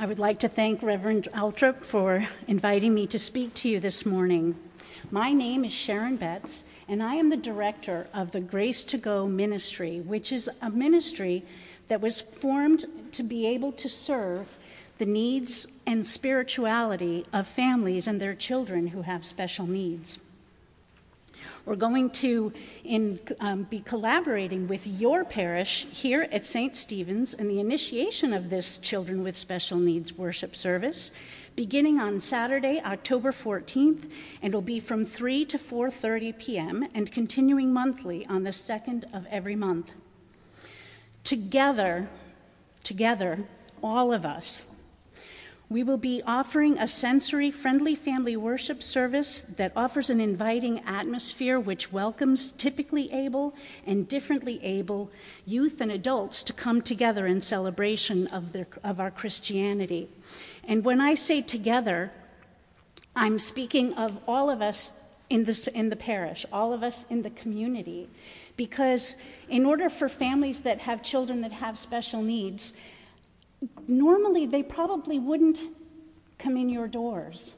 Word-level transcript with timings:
I 0.00 0.06
would 0.06 0.20
like 0.20 0.38
to 0.40 0.48
thank 0.48 0.80
Reverend 0.80 1.26
Altrop 1.34 1.84
for 1.84 2.28
inviting 2.46 2.94
me 2.94 3.08
to 3.08 3.18
speak 3.18 3.52
to 3.54 3.68
you 3.68 3.80
this 3.80 4.06
morning. 4.06 4.54
My 5.10 5.32
name 5.32 5.64
is 5.64 5.72
Sharon 5.72 6.16
Betts, 6.16 6.62
and 6.86 7.02
I 7.02 7.16
am 7.16 7.30
the 7.30 7.36
director 7.36 8.06
of 8.14 8.30
the 8.30 8.38
Grace 8.38 8.84
to 8.84 8.96
Go 8.96 9.26
ministry, 9.26 9.98
which 9.98 10.30
is 10.30 10.48
a 10.62 10.70
ministry 10.70 11.44
that 11.88 12.00
was 12.00 12.20
formed 12.20 12.84
to 13.10 13.24
be 13.24 13.44
able 13.48 13.72
to 13.72 13.88
serve 13.88 14.56
the 14.98 15.04
needs 15.04 15.82
and 15.84 16.06
spirituality 16.06 17.26
of 17.32 17.48
families 17.48 18.06
and 18.06 18.20
their 18.20 18.36
children 18.36 18.88
who 18.88 19.02
have 19.02 19.26
special 19.26 19.66
needs. 19.66 20.20
We're 21.68 21.76
going 21.76 22.08
to 22.10 22.50
in, 22.82 23.20
um, 23.40 23.64
be 23.64 23.80
collaborating 23.80 24.68
with 24.68 24.86
your 24.86 25.22
parish 25.22 25.86
here 25.92 26.26
at 26.32 26.46
St. 26.46 26.74
Stephen's 26.74 27.34
in 27.34 27.46
the 27.46 27.60
initiation 27.60 28.32
of 28.32 28.48
this 28.48 28.78
Children 28.78 29.22
with 29.22 29.36
Special 29.36 29.76
Needs 29.76 30.16
worship 30.16 30.56
service 30.56 31.12
beginning 31.56 31.98
on 31.98 32.20
Saturday, 32.20 32.80
October 32.82 33.32
14th, 33.32 34.10
and 34.40 34.54
will 34.54 34.62
be 34.62 34.80
from 34.80 35.04
3 35.04 35.44
to 35.44 35.58
4:30 35.58 36.38
p.m. 36.38 36.88
and 36.94 37.12
continuing 37.12 37.70
monthly 37.70 38.24
on 38.28 38.44
the 38.44 38.50
2nd 38.50 39.04
of 39.12 39.26
every 39.26 39.56
month. 39.56 39.92
Together, 41.22 42.08
together, 42.82 43.46
all 43.82 44.14
of 44.14 44.24
us 44.24 44.62
we 45.70 45.82
will 45.82 45.98
be 45.98 46.22
offering 46.26 46.78
a 46.78 46.88
sensory 46.88 47.50
friendly 47.50 47.94
family 47.94 48.36
worship 48.36 48.82
service 48.82 49.42
that 49.42 49.72
offers 49.76 50.08
an 50.08 50.20
inviting 50.20 50.80
atmosphere 50.80 51.60
which 51.60 51.92
welcomes 51.92 52.50
typically 52.52 53.12
able 53.12 53.54
and 53.86 54.08
differently 54.08 54.58
able 54.64 55.10
youth 55.44 55.80
and 55.80 55.92
adults 55.92 56.42
to 56.42 56.52
come 56.54 56.80
together 56.80 57.26
in 57.26 57.42
celebration 57.42 58.26
of, 58.28 58.52
their, 58.52 58.66
of 58.82 58.98
our 58.98 59.10
Christianity. 59.10 60.08
And 60.64 60.84
when 60.84 61.00
I 61.02 61.14
say 61.14 61.42
together, 61.42 62.12
I'm 63.14 63.38
speaking 63.38 63.92
of 63.94 64.18
all 64.26 64.48
of 64.48 64.62
us 64.62 64.92
in, 65.28 65.44
this, 65.44 65.66
in 65.66 65.90
the 65.90 65.96
parish, 65.96 66.46
all 66.50 66.72
of 66.72 66.82
us 66.82 67.04
in 67.10 67.22
the 67.22 67.30
community. 67.30 68.08
Because 68.56 69.16
in 69.48 69.66
order 69.66 69.88
for 69.90 70.08
families 70.08 70.62
that 70.62 70.80
have 70.80 71.02
children 71.02 71.42
that 71.42 71.52
have 71.52 71.78
special 71.78 72.22
needs, 72.22 72.72
normally 73.86 74.46
they 74.46 74.62
probably 74.62 75.18
wouldn't 75.18 75.62
come 76.38 76.56
in 76.56 76.68
your 76.68 76.88
doors. 76.88 77.54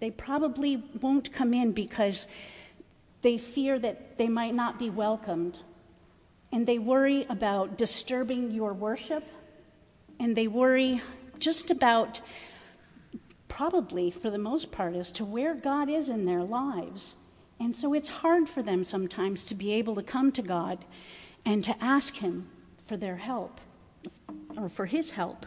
They 0.00 0.10
probably 0.10 0.82
won't 1.00 1.32
come 1.32 1.52
in 1.52 1.72
because 1.72 2.26
they 3.22 3.36
fear 3.36 3.78
that 3.78 4.16
they 4.16 4.28
might 4.28 4.54
not 4.54 4.78
be 4.78 4.88
welcomed. 4.88 5.62
And 6.52 6.66
they 6.66 6.78
worry 6.78 7.26
about 7.28 7.76
disturbing 7.76 8.50
your 8.50 8.72
worship. 8.72 9.28
And 10.18 10.36
they 10.36 10.48
worry 10.48 11.02
just 11.38 11.70
about, 11.70 12.20
probably 13.48 14.10
for 14.10 14.30
the 14.30 14.38
most 14.38 14.72
part, 14.72 14.94
as 14.94 15.12
to 15.12 15.24
where 15.24 15.54
God 15.54 15.90
is 15.90 16.08
in 16.08 16.24
their 16.24 16.42
lives. 16.42 17.14
And 17.58 17.76
so 17.76 17.92
it's 17.92 18.08
hard 18.08 18.48
for 18.48 18.62
them 18.62 18.82
sometimes 18.82 19.42
to 19.44 19.54
be 19.54 19.72
able 19.74 19.94
to 19.96 20.02
come 20.02 20.32
to 20.32 20.42
God 20.42 20.86
and 21.44 21.62
to 21.64 21.76
ask 21.82 22.16
Him 22.16 22.48
for 22.86 22.96
their 22.96 23.16
help 23.16 23.60
or 24.56 24.68
for 24.68 24.86
his 24.86 25.12
help. 25.12 25.46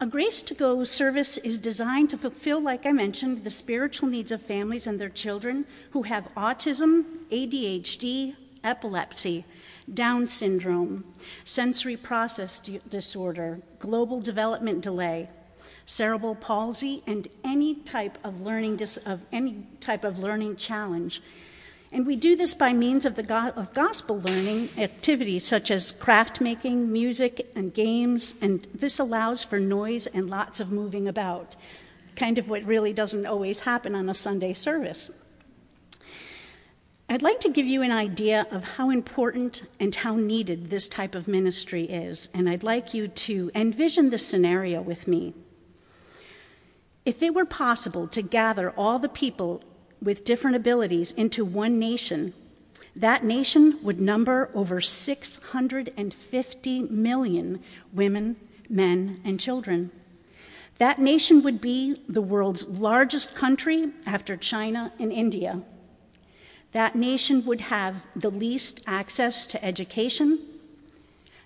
A 0.00 0.06
Grace 0.06 0.42
to 0.42 0.54
Go 0.54 0.84
service 0.84 1.38
is 1.38 1.58
designed 1.58 2.10
to 2.10 2.18
fulfill, 2.18 2.60
like 2.60 2.86
I 2.86 2.92
mentioned, 2.92 3.42
the 3.42 3.50
spiritual 3.50 4.08
needs 4.08 4.30
of 4.30 4.40
families 4.40 4.86
and 4.86 5.00
their 5.00 5.08
children 5.08 5.64
who 5.90 6.04
have 6.04 6.32
autism, 6.36 7.04
ADHD, 7.30 8.36
epilepsy, 8.62 9.44
Down 9.92 10.28
syndrome, 10.28 11.04
sensory 11.44 11.96
process 11.96 12.60
disorder, 12.60 13.60
global 13.78 14.20
development 14.20 14.82
delay, 14.82 15.30
cerebral 15.84 16.34
palsy, 16.34 17.02
and 17.06 17.26
any 17.42 17.74
type 17.74 18.18
of 18.22 18.42
learning 18.42 18.76
dis- 18.76 18.98
of 18.98 19.22
any 19.32 19.66
type 19.80 20.04
of 20.04 20.18
learning 20.18 20.56
challenge 20.56 21.22
and 21.90 22.06
we 22.06 22.16
do 22.16 22.36
this 22.36 22.52
by 22.54 22.72
means 22.72 23.06
of, 23.06 23.16
the 23.16 23.22
go- 23.22 23.52
of 23.56 23.72
gospel 23.72 24.20
learning 24.20 24.68
activities 24.76 25.44
such 25.44 25.70
as 25.70 25.92
craft 25.92 26.40
making, 26.40 26.92
music, 26.92 27.50
and 27.54 27.72
games, 27.72 28.34
and 28.42 28.66
this 28.74 28.98
allows 28.98 29.42
for 29.42 29.58
noise 29.58 30.06
and 30.06 30.28
lots 30.28 30.60
of 30.60 30.70
moving 30.70 31.08
about, 31.08 31.56
kind 32.14 32.36
of 32.36 32.50
what 32.50 32.62
really 32.64 32.92
doesn't 32.92 33.26
always 33.26 33.60
happen 33.60 33.94
on 33.94 34.08
a 34.08 34.14
Sunday 34.14 34.52
service. 34.52 35.10
I'd 37.10 37.22
like 37.22 37.40
to 37.40 37.48
give 37.48 37.64
you 37.64 37.80
an 37.80 37.90
idea 37.90 38.46
of 38.50 38.76
how 38.76 38.90
important 38.90 39.62
and 39.80 39.94
how 39.94 40.16
needed 40.16 40.68
this 40.68 40.88
type 40.88 41.14
of 41.14 41.26
ministry 41.26 41.84
is, 41.84 42.28
and 42.34 42.50
I'd 42.50 42.62
like 42.62 42.92
you 42.92 43.08
to 43.08 43.50
envision 43.54 44.10
the 44.10 44.18
scenario 44.18 44.82
with 44.82 45.08
me. 45.08 45.32
If 47.06 47.22
it 47.22 47.32
were 47.32 47.46
possible 47.46 48.06
to 48.08 48.20
gather 48.20 48.72
all 48.72 48.98
the 48.98 49.08
people 49.08 49.62
with 50.02 50.24
different 50.24 50.56
abilities 50.56 51.12
into 51.12 51.44
one 51.44 51.78
nation, 51.78 52.34
that 52.94 53.22
nation 53.22 53.78
would 53.82 54.00
number 54.00 54.50
over 54.54 54.80
650 54.80 56.82
million 56.82 57.62
women, 57.92 58.36
men, 58.68 59.20
and 59.24 59.38
children. 59.38 59.90
That 60.78 60.98
nation 60.98 61.42
would 61.42 61.60
be 61.60 62.02
the 62.08 62.22
world's 62.22 62.66
largest 62.66 63.34
country 63.34 63.90
after 64.06 64.36
China 64.36 64.92
and 64.98 65.12
India. 65.12 65.62
That 66.72 66.94
nation 66.94 67.44
would 67.46 67.62
have 67.62 68.06
the 68.14 68.30
least 68.30 68.82
access 68.86 69.46
to 69.46 69.64
education. 69.64 70.38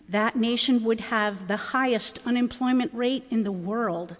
That 0.08 0.36
nation 0.36 0.84
would 0.84 1.02
have 1.02 1.48
the 1.48 1.56
highest 1.56 2.18
unemployment 2.26 2.92
rate 2.92 3.24
in 3.30 3.42
the 3.42 3.52
world 3.52 4.16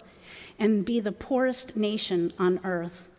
and 0.57 0.85
be 0.85 0.99
the 0.99 1.11
poorest 1.11 1.75
nation 1.75 2.31
on 2.39 2.59
earth. 2.63 3.12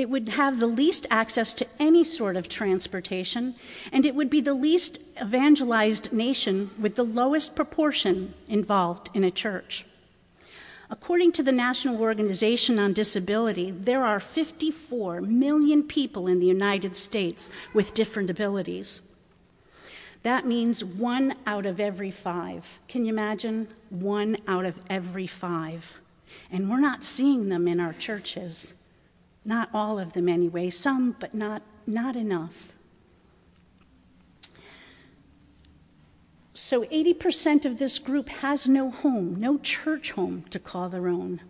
It 0.00 0.08
would 0.08 0.30
have 0.30 0.60
the 0.60 0.66
least 0.66 1.06
access 1.10 1.52
to 1.52 1.66
any 1.78 2.04
sort 2.04 2.34
of 2.34 2.48
transportation, 2.48 3.54
and 3.92 4.06
it 4.06 4.14
would 4.14 4.30
be 4.30 4.40
the 4.40 4.54
least 4.54 4.98
evangelized 5.20 6.10
nation 6.10 6.70
with 6.80 6.94
the 6.94 7.04
lowest 7.04 7.54
proportion 7.54 8.32
involved 8.48 9.10
in 9.12 9.24
a 9.24 9.30
church. 9.30 9.84
According 10.88 11.32
to 11.32 11.42
the 11.42 11.52
National 11.52 12.00
Organization 12.00 12.78
on 12.78 12.94
Disability, 12.94 13.72
there 13.72 14.02
are 14.02 14.20
54 14.20 15.20
million 15.20 15.82
people 15.82 16.26
in 16.26 16.40
the 16.40 16.46
United 16.46 16.96
States 16.96 17.50
with 17.74 17.92
different 17.92 18.30
abilities. 18.30 19.02
That 20.22 20.46
means 20.46 20.82
one 20.82 21.34
out 21.46 21.66
of 21.66 21.78
every 21.78 22.10
five. 22.10 22.78
Can 22.88 23.04
you 23.04 23.12
imagine? 23.12 23.68
One 23.90 24.38
out 24.48 24.64
of 24.64 24.78
every 24.88 25.26
five. 25.26 25.98
And 26.50 26.70
we're 26.70 26.80
not 26.80 27.04
seeing 27.04 27.50
them 27.50 27.68
in 27.68 27.80
our 27.80 27.92
churches. 27.92 28.72
Not 29.44 29.70
all 29.72 29.98
of 29.98 30.12
them, 30.12 30.28
anyway, 30.28 30.70
some, 30.70 31.16
but 31.18 31.34
not, 31.34 31.62
not 31.86 32.16
enough. 32.16 32.72
So 36.52 36.84
80% 36.84 37.64
of 37.64 37.78
this 37.78 37.98
group 37.98 38.28
has 38.28 38.68
no 38.68 38.90
home, 38.90 39.40
no 39.40 39.58
church 39.58 40.12
home 40.12 40.44
to 40.50 40.58
call 40.58 40.88
their 40.88 41.08
own. 41.08 41.40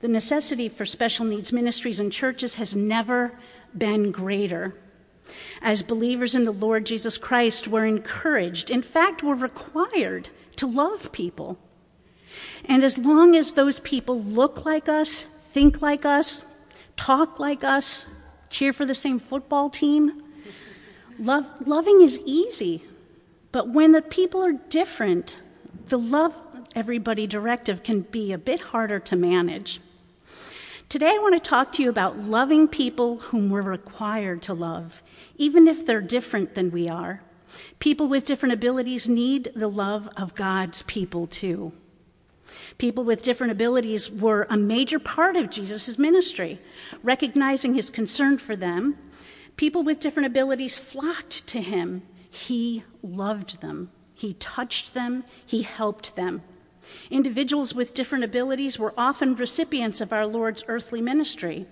The 0.00 0.08
necessity 0.08 0.68
for 0.68 0.84
special 0.84 1.24
needs 1.24 1.52
ministries 1.52 1.98
and 1.98 2.12
churches 2.12 2.56
has 2.56 2.76
never 2.76 3.38
been 3.76 4.12
greater. 4.12 4.78
As 5.62 5.82
believers 5.82 6.34
in 6.34 6.44
the 6.44 6.52
Lord 6.52 6.86
Jesus 6.86 7.18
Christ, 7.18 7.66
we're 7.66 7.86
encouraged, 7.86 8.70
in 8.70 8.82
fact, 8.82 9.22
we're 9.22 9.34
required 9.34 10.28
to 10.56 10.66
love 10.66 11.10
people. 11.10 11.58
And 12.66 12.84
as 12.84 12.98
long 12.98 13.34
as 13.34 13.52
those 13.52 13.80
people 13.80 14.20
look 14.20 14.64
like 14.66 14.88
us, 14.88 15.22
think 15.22 15.80
like 15.80 16.04
us, 16.04 16.44
talk 16.96 17.38
like 17.38 17.62
us, 17.62 18.06
cheer 18.48 18.72
for 18.72 18.86
the 18.86 18.94
same 18.94 19.18
football 19.18 19.70
team. 19.70 20.22
Love, 21.18 21.48
loving 21.66 22.02
is 22.02 22.20
easy, 22.24 22.84
but 23.52 23.68
when 23.68 23.92
the 23.92 24.02
people 24.02 24.44
are 24.44 24.52
different, 24.52 25.40
the 25.88 25.98
love 25.98 26.38
everybody 26.74 27.26
directive 27.26 27.82
can 27.82 28.02
be 28.02 28.32
a 28.32 28.38
bit 28.38 28.60
harder 28.60 28.98
to 28.98 29.16
manage. 29.16 29.80
Today, 30.88 31.14
I 31.14 31.18
want 31.18 31.34
to 31.34 31.48
talk 31.48 31.72
to 31.72 31.82
you 31.82 31.88
about 31.88 32.18
loving 32.18 32.68
people 32.68 33.18
whom 33.18 33.50
we're 33.50 33.62
required 33.62 34.40
to 34.42 34.54
love, 34.54 35.02
even 35.36 35.66
if 35.66 35.84
they're 35.84 36.00
different 36.00 36.54
than 36.54 36.70
we 36.70 36.88
are. 36.88 37.22
People 37.78 38.06
with 38.06 38.24
different 38.24 38.52
abilities 38.52 39.08
need 39.08 39.50
the 39.56 39.68
love 39.68 40.08
of 40.16 40.34
God's 40.34 40.82
people 40.82 41.26
too. 41.26 41.72
People 42.78 43.04
with 43.04 43.22
different 43.22 43.52
abilities 43.52 44.10
were 44.10 44.46
a 44.48 44.56
major 44.56 44.98
part 44.98 45.36
of 45.36 45.50
Jesus' 45.50 45.98
ministry. 45.98 46.60
Recognizing 47.02 47.74
his 47.74 47.90
concern 47.90 48.38
for 48.38 48.56
them, 48.56 48.96
people 49.56 49.82
with 49.82 50.00
different 50.00 50.26
abilities 50.26 50.78
flocked 50.78 51.46
to 51.48 51.60
him. 51.60 52.02
He 52.30 52.84
loved 53.02 53.60
them, 53.60 53.90
he 54.16 54.34
touched 54.34 54.94
them, 54.94 55.24
he 55.46 55.62
helped 55.62 56.16
them. 56.16 56.42
Individuals 57.10 57.74
with 57.74 57.94
different 57.94 58.24
abilities 58.24 58.78
were 58.78 58.94
often 58.96 59.34
recipients 59.34 60.00
of 60.00 60.12
our 60.12 60.26
Lord's 60.26 60.62
earthly 60.68 61.00
ministry. 61.00 61.64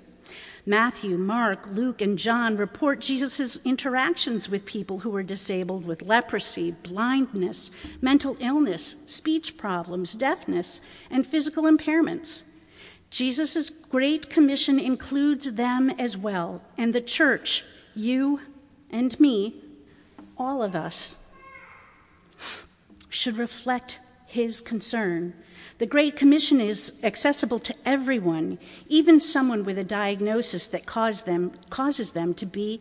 Matthew, 0.66 1.18
Mark, 1.18 1.66
Luke, 1.66 2.00
and 2.00 2.18
John 2.18 2.56
report 2.56 3.00
Jesus' 3.00 3.58
interactions 3.66 4.48
with 4.48 4.64
people 4.64 5.00
who 5.00 5.10
were 5.10 5.22
disabled 5.22 5.84
with 5.84 6.00
leprosy, 6.00 6.70
blindness, 6.82 7.70
mental 8.00 8.36
illness, 8.40 8.96
speech 9.06 9.58
problems, 9.58 10.14
deafness, 10.14 10.80
and 11.10 11.26
physical 11.26 11.64
impairments. 11.64 12.44
Jesus' 13.10 13.68
great 13.68 14.30
commission 14.30 14.80
includes 14.80 15.52
them 15.52 15.90
as 15.90 16.16
well, 16.16 16.62
and 16.78 16.94
the 16.94 17.00
church, 17.00 17.62
you 17.94 18.40
and 18.90 19.20
me, 19.20 19.62
all 20.38 20.62
of 20.62 20.74
us, 20.74 21.28
should 23.10 23.36
reflect 23.36 24.00
his 24.26 24.62
concern 24.62 25.34
the 25.78 25.86
Great 25.86 26.16
Commission 26.16 26.60
is 26.60 27.00
accessible 27.02 27.58
to 27.58 27.74
everyone, 27.84 28.58
even 28.88 29.18
someone 29.18 29.64
with 29.64 29.78
a 29.78 29.84
diagnosis 29.84 30.68
that 30.68 30.86
them, 30.86 31.52
causes 31.70 32.12
them 32.12 32.34
to 32.34 32.46
be 32.46 32.80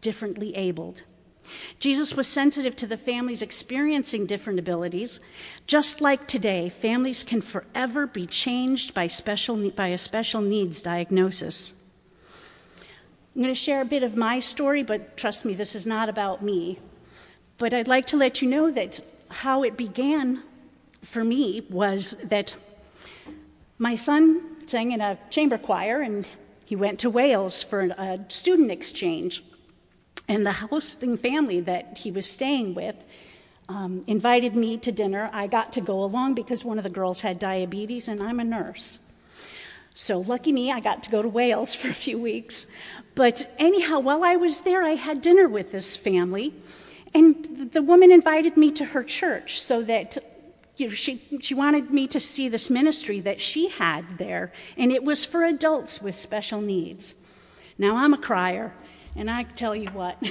differently 0.00 0.54
abled. 0.54 1.02
Jesus 1.78 2.14
was 2.14 2.26
sensitive 2.26 2.76
to 2.76 2.86
the 2.86 2.96
families 2.96 3.40
experiencing 3.40 4.26
different 4.26 4.58
abilities. 4.58 5.20
Just 5.66 6.00
like 6.00 6.26
today, 6.26 6.68
families 6.68 7.22
can 7.22 7.40
forever 7.40 8.06
be 8.06 8.26
changed 8.26 8.92
by, 8.92 9.06
special, 9.06 9.70
by 9.70 9.88
a 9.88 9.98
special 9.98 10.40
needs 10.40 10.82
diagnosis. 10.82 11.74
I'm 13.34 13.42
going 13.42 13.54
to 13.54 13.60
share 13.60 13.80
a 13.80 13.86
bit 13.86 14.02
of 14.02 14.16
my 14.16 14.40
story, 14.40 14.82
but 14.82 15.16
trust 15.16 15.44
me, 15.44 15.54
this 15.54 15.74
is 15.74 15.86
not 15.86 16.08
about 16.08 16.42
me. 16.42 16.78
But 17.58 17.72
I'd 17.72 17.88
like 17.88 18.06
to 18.06 18.16
let 18.16 18.42
you 18.42 18.48
know 18.48 18.70
that 18.70 19.00
how 19.28 19.62
it 19.62 19.76
began 19.76 20.42
for 21.06 21.24
me 21.24 21.64
was 21.70 22.16
that 22.24 22.56
my 23.78 23.94
son 23.94 24.42
sang 24.66 24.92
in 24.92 25.00
a 25.00 25.18
chamber 25.30 25.56
choir 25.56 26.00
and 26.00 26.26
he 26.64 26.74
went 26.74 26.98
to 27.00 27.10
Wales 27.10 27.62
for 27.62 27.82
a 27.82 28.18
student 28.28 28.70
exchange. 28.70 29.42
And 30.28 30.44
the 30.44 30.52
hosting 30.52 31.16
family 31.16 31.60
that 31.60 31.98
he 31.98 32.10
was 32.10 32.28
staying 32.28 32.74
with 32.74 32.96
um, 33.68 34.02
invited 34.08 34.56
me 34.56 34.76
to 34.78 34.90
dinner. 34.90 35.30
I 35.32 35.46
got 35.46 35.72
to 35.74 35.80
go 35.80 36.02
along 36.02 36.34
because 36.34 36.64
one 36.64 36.78
of 36.78 36.84
the 36.84 36.90
girls 36.90 37.20
had 37.20 37.38
diabetes 37.38 38.08
and 38.08 38.20
I'm 38.20 38.40
a 38.40 38.44
nurse. 38.44 38.98
So, 39.94 40.18
lucky 40.18 40.52
me, 40.52 40.72
I 40.72 40.80
got 40.80 41.04
to 41.04 41.10
go 41.10 41.22
to 41.22 41.28
Wales 41.28 41.74
for 41.74 41.88
a 41.88 41.94
few 41.94 42.18
weeks. 42.18 42.66
But 43.14 43.50
anyhow, 43.58 44.00
while 44.00 44.24
I 44.24 44.36
was 44.36 44.62
there, 44.62 44.82
I 44.82 44.90
had 44.90 45.22
dinner 45.22 45.48
with 45.48 45.72
this 45.72 45.96
family. 45.96 46.52
And 47.14 47.70
the 47.72 47.80
woman 47.80 48.10
invited 48.12 48.56
me 48.56 48.72
to 48.72 48.84
her 48.84 49.02
church 49.02 49.62
so 49.62 49.82
that 49.84 50.18
you 50.76 50.88
know, 50.88 50.92
she, 50.92 51.20
she 51.40 51.54
wanted 51.54 51.90
me 51.90 52.06
to 52.08 52.20
see 52.20 52.48
this 52.48 52.68
ministry 52.68 53.20
that 53.20 53.40
she 53.40 53.68
had 53.68 54.18
there, 54.18 54.52
and 54.76 54.92
it 54.92 55.02
was 55.02 55.24
for 55.24 55.44
adults 55.44 56.02
with 56.02 56.14
special 56.14 56.60
needs. 56.60 57.14
Now, 57.78 57.96
I'm 57.96 58.12
a 58.12 58.18
crier, 58.18 58.74
and 59.14 59.30
I 59.30 59.44
tell 59.44 59.74
you 59.74 59.88
what, 59.90 60.22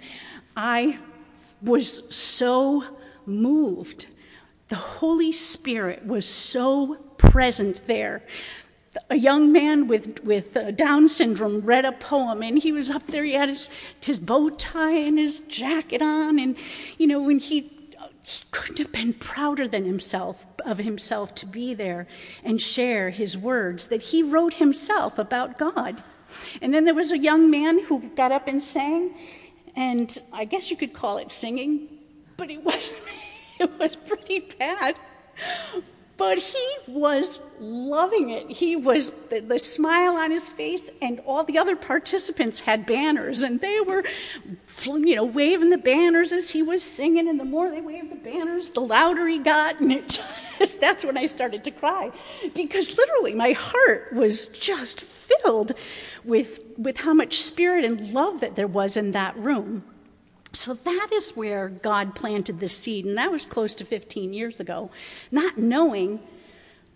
I 0.56 0.98
was 1.62 2.14
so 2.14 2.84
moved. 3.26 4.06
The 4.68 4.76
Holy 4.76 5.32
Spirit 5.32 6.04
was 6.04 6.26
so 6.26 6.96
present 7.18 7.86
there. 7.86 8.22
A 9.10 9.16
young 9.16 9.50
man 9.50 9.88
with, 9.88 10.22
with 10.24 10.56
uh, 10.56 10.70
Down 10.70 11.08
syndrome 11.08 11.60
read 11.60 11.84
a 11.84 11.92
poem, 11.92 12.42
and 12.42 12.58
he 12.62 12.70
was 12.70 12.90
up 12.90 13.06
there. 13.08 13.24
He 13.24 13.32
had 13.32 13.48
his, 13.48 13.70
his 14.00 14.18
bow 14.18 14.50
tie 14.50 14.94
and 14.94 15.18
his 15.18 15.40
jacket 15.40 16.00
on, 16.00 16.38
and 16.38 16.56
you 16.96 17.06
know, 17.06 17.20
when 17.20 17.38
he 17.40 17.73
he 18.24 18.44
couldn't 18.50 18.78
have 18.78 18.90
been 18.90 19.12
prouder 19.12 19.68
than 19.68 19.84
himself 19.84 20.46
of 20.64 20.78
himself 20.78 21.34
to 21.34 21.46
be 21.46 21.74
there 21.74 22.06
and 22.42 22.58
share 22.60 23.10
his 23.10 23.36
words 23.36 23.88
that 23.88 24.00
he 24.00 24.22
wrote 24.22 24.54
himself 24.54 25.18
about 25.18 25.58
God. 25.58 26.02
And 26.62 26.72
then 26.72 26.86
there 26.86 26.94
was 26.94 27.12
a 27.12 27.18
young 27.18 27.50
man 27.50 27.84
who 27.84 28.08
got 28.16 28.32
up 28.32 28.48
and 28.48 28.62
sang, 28.62 29.14
and 29.76 30.16
I 30.32 30.46
guess 30.46 30.70
you 30.70 30.76
could 30.76 30.94
call 30.94 31.18
it 31.18 31.30
singing, 31.30 31.88
but 32.38 32.50
it 32.50 32.64
was 32.64 32.98
it 33.60 33.78
was 33.78 33.94
pretty 33.94 34.40
bad. 34.58 34.98
But 36.16 36.38
he 36.38 36.66
was 36.86 37.40
loving 37.58 38.30
it. 38.30 38.48
He 38.48 38.76
was, 38.76 39.10
the, 39.30 39.40
the, 39.40 39.58
smile 39.58 40.16
on 40.16 40.30
his 40.30 40.48
face, 40.48 40.88
and 41.02 41.20
all 41.26 41.42
the 41.42 41.58
other 41.58 41.74
participants 41.74 42.60
had 42.60 42.86
banners, 42.86 43.42
and 43.42 43.60
they 43.60 43.80
were, 43.80 44.04
you 44.86 45.16
know, 45.16 45.24
waving 45.24 45.70
the 45.70 45.78
banners 45.78 46.30
as 46.30 46.50
he 46.50 46.62
was 46.62 46.84
singing. 46.84 47.28
And 47.28 47.40
the 47.40 47.44
more 47.44 47.68
they 47.68 47.80
waved 47.80 48.12
the 48.12 48.16
banners, 48.16 48.70
the 48.70 48.80
louder 48.80 49.26
he 49.26 49.40
got. 49.40 49.80
And 49.80 49.90
it 49.90 50.20
just, 50.58 50.80
that's 50.80 51.04
when 51.04 51.16
I 51.16 51.26
started 51.26 51.64
to 51.64 51.72
cry. 51.72 52.12
Because 52.54 52.96
literally, 52.96 53.34
my 53.34 53.52
heart 53.52 54.12
was 54.12 54.46
just 54.46 55.00
filled 55.00 55.72
with, 56.22 56.62
with 56.78 56.98
how 56.98 57.14
much 57.14 57.42
spirit 57.42 57.84
and 57.84 58.12
love 58.12 58.40
that 58.40 58.54
there 58.54 58.68
was 58.68 58.96
in 58.96 59.10
that 59.12 59.36
room. 59.36 59.82
So 60.54 60.72
that 60.74 61.08
is 61.12 61.30
where 61.30 61.68
God 61.68 62.14
planted 62.14 62.60
the 62.60 62.68
seed, 62.68 63.04
and 63.04 63.18
that 63.18 63.30
was 63.32 63.44
close 63.44 63.74
to 63.74 63.84
15 63.84 64.32
years 64.32 64.60
ago, 64.60 64.90
not 65.30 65.58
knowing 65.58 66.20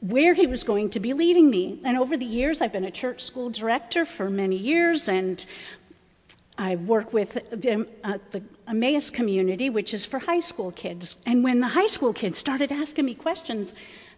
where 0.01 0.35
He 0.35 0.47
was 0.47 0.63
going 0.63 0.91
to 0.91 1.01
be 1.01 1.13
leading 1.13 1.51
me. 1.51 1.81
And 1.85 1.99
over 1.99 2.17
the 2.17 2.25
years, 2.25 2.61
I've 2.61 2.73
been 2.73 2.85
a 2.85 2.91
church 2.91 3.23
school 3.23 3.51
director 3.51 4.05
for 4.05 4.31
many 4.31 4.57
years, 4.57 5.09
and 5.09 5.45
I've 6.57 6.85
worked 6.85 7.13
with 7.13 7.51
the, 7.51 7.87
uh, 8.05 8.19
the 8.31 8.43
Emmaus 8.67 9.11
community, 9.11 9.71
which 9.71 9.93
is 9.93 10.07
for 10.07 10.21
high 10.21 10.41
school 10.41 10.71
kids. 10.71 11.17
And 11.27 11.43
when 11.43 11.61
the 11.61 11.69
high 11.69 11.87
school 11.87 12.13
kids 12.13 12.39
started 12.39 12.71
asking 12.71 13.07
me 13.07 13.15
questions 13.15 13.75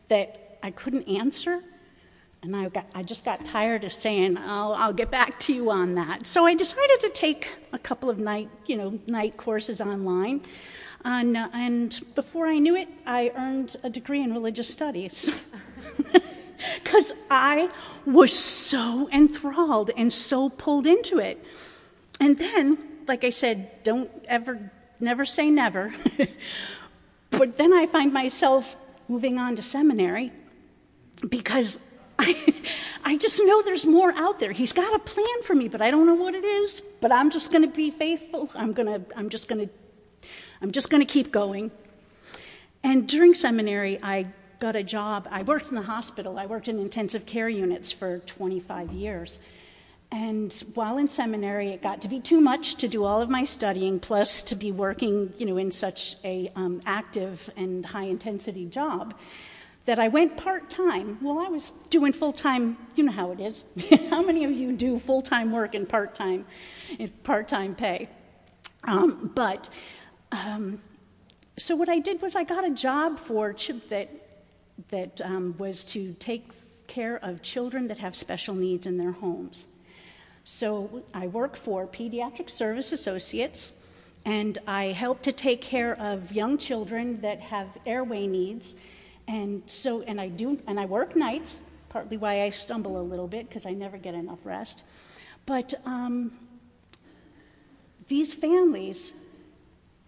that 0.08 0.58
I 0.62 0.70
couldn't 0.70 1.08
answer, 1.08 1.60
and 2.42 2.56
I, 2.56 2.68
got, 2.68 2.86
I 2.94 3.02
just 3.02 3.24
got 3.24 3.44
tired 3.44 3.84
of 3.84 3.92
saying, 3.92 4.38
I'll, 4.38 4.72
I'll 4.72 4.92
get 4.92 5.10
back 5.10 5.38
to 5.40 5.52
you 5.52 5.70
on 5.70 5.94
that. 5.96 6.26
So 6.26 6.46
I 6.46 6.54
decided 6.54 7.00
to 7.00 7.10
take 7.10 7.54
a 7.72 7.78
couple 7.78 8.08
of 8.08 8.18
night, 8.18 8.48
you 8.66 8.76
know, 8.76 8.98
night 9.06 9.36
courses 9.36 9.80
online. 9.80 10.42
And, 11.04 11.36
and 11.36 12.00
before 12.14 12.46
I 12.46 12.58
knew 12.58 12.76
it, 12.76 12.88
I 13.06 13.30
earned 13.36 13.76
a 13.82 13.90
degree 13.90 14.22
in 14.22 14.32
religious 14.32 14.68
studies. 14.68 15.30
Because 16.82 17.12
I 17.30 17.70
was 18.04 18.32
so 18.32 19.08
enthralled 19.12 19.90
and 19.96 20.12
so 20.12 20.50
pulled 20.50 20.86
into 20.86 21.18
it. 21.18 21.42
And 22.20 22.36
then, 22.36 22.78
like 23.08 23.24
I 23.24 23.30
said, 23.30 23.82
don't 23.82 24.10
ever, 24.28 24.70
never 25.00 25.24
say 25.24 25.50
never. 25.50 25.94
but 27.30 27.56
then 27.56 27.72
I 27.72 27.86
find 27.86 28.12
myself 28.12 28.76
moving 29.08 29.38
on 29.38 29.56
to 29.56 29.62
seminary 29.62 30.32
because 31.28 31.80
I, 33.04 33.16
just 33.16 33.40
know 33.44 33.62
there's 33.62 33.86
more 33.86 34.12
out 34.12 34.38
there. 34.38 34.52
He's 34.52 34.72
got 34.72 34.94
a 34.94 34.98
plan 34.98 35.42
for 35.42 35.54
me, 35.54 35.68
but 35.68 35.80
I 35.80 35.90
don't 35.90 36.06
know 36.06 36.14
what 36.14 36.34
it 36.34 36.44
is. 36.44 36.82
But 37.00 37.12
I'm 37.12 37.30
just 37.30 37.50
going 37.50 37.62
to 37.62 37.74
be 37.74 37.90
faithful. 37.90 38.50
I'm 38.54 38.72
going 38.72 38.86
to, 38.86 39.18
I'm 39.18 39.28
just 39.28 39.48
going 39.48 39.68
to, 39.68 40.28
I'm 40.60 40.70
just 40.70 40.90
going 40.90 41.04
to 41.04 41.10
keep 41.10 41.32
going. 41.32 41.70
And 42.82 43.08
during 43.08 43.34
seminary, 43.34 43.98
I 44.02 44.26
got 44.58 44.76
a 44.76 44.82
job. 44.82 45.28
I 45.30 45.42
worked 45.42 45.68
in 45.68 45.74
the 45.74 45.82
hospital. 45.82 46.38
I 46.38 46.46
worked 46.46 46.68
in 46.68 46.78
intensive 46.78 47.26
care 47.26 47.48
units 47.48 47.92
for 47.92 48.18
25 48.20 48.92
years. 48.92 49.40
And 50.12 50.52
while 50.74 50.98
in 50.98 51.08
seminary, 51.08 51.68
it 51.68 51.82
got 51.82 52.02
to 52.02 52.08
be 52.08 52.20
too 52.20 52.40
much 52.40 52.74
to 52.76 52.88
do 52.88 53.04
all 53.04 53.22
of 53.22 53.30
my 53.30 53.44
studying, 53.44 54.00
plus 54.00 54.42
to 54.44 54.56
be 54.56 54.72
working, 54.72 55.32
you 55.38 55.46
know, 55.46 55.56
in 55.56 55.70
such 55.70 56.16
a 56.24 56.50
um, 56.56 56.80
active 56.84 57.48
and 57.56 57.86
high 57.86 58.04
intensity 58.04 58.66
job 58.66 59.14
that 59.86 59.98
I 59.98 60.08
went 60.08 60.36
part 60.36 60.70
time. 60.70 61.18
Well, 61.20 61.38
I 61.38 61.48
was 61.48 61.70
doing 61.88 62.12
full 62.12 62.32
time. 62.32 62.76
You 62.96 63.04
know 63.04 63.12
how 63.12 63.32
it 63.32 63.40
is. 63.40 63.64
how 64.10 64.22
many 64.22 64.44
of 64.44 64.52
you 64.52 64.72
do 64.72 64.98
full 64.98 65.22
time 65.22 65.52
work 65.52 65.74
and 65.74 65.88
part 65.88 66.14
time, 66.14 66.44
part 67.24 67.48
time 67.48 67.74
pay? 67.74 68.06
Um, 68.84 69.30
but 69.34 69.68
um, 70.32 70.80
so 71.56 71.76
what 71.76 71.88
I 71.88 71.98
did 71.98 72.22
was 72.22 72.36
I 72.36 72.44
got 72.44 72.64
a 72.64 72.70
job 72.70 73.18
for 73.18 73.52
ch- 73.52 73.72
that 73.88 74.08
that 74.88 75.20
um, 75.22 75.54
was 75.58 75.84
to 75.84 76.14
take 76.14 76.48
care 76.86 77.18
of 77.22 77.42
children 77.42 77.88
that 77.88 77.98
have 77.98 78.16
special 78.16 78.54
needs 78.54 78.86
in 78.86 78.96
their 78.96 79.12
homes. 79.12 79.66
So 80.44 81.02
I 81.12 81.26
work 81.26 81.54
for 81.56 81.86
Pediatric 81.86 82.48
Service 82.48 82.92
Associates, 82.92 83.72
and 84.24 84.56
I 84.66 84.86
help 84.86 85.22
to 85.22 85.32
take 85.32 85.60
care 85.60 85.94
of 86.00 86.32
young 86.32 86.56
children 86.56 87.20
that 87.20 87.40
have 87.40 87.76
airway 87.84 88.26
needs 88.26 88.74
and 89.30 89.62
so, 89.66 90.02
and 90.02 90.20
I 90.20 90.26
do, 90.26 90.58
and 90.66 90.80
I 90.80 90.86
work 90.86 91.14
nights, 91.14 91.60
partly 91.88 92.16
why 92.16 92.42
I 92.42 92.50
stumble 92.50 93.00
a 93.00 93.04
little 93.04 93.28
bit 93.28 93.48
because 93.48 93.64
I 93.64 93.70
never 93.70 93.96
get 93.96 94.12
enough 94.12 94.40
rest. 94.42 94.82
But 95.46 95.72
um, 95.86 96.32
these 98.08 98.34
families 98.34 99.14